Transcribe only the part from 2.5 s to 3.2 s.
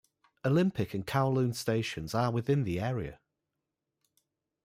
the area.